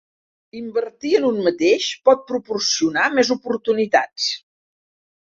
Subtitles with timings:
[0.59, 4.31] Invertir en un mateix por proporcionar més oportunitats.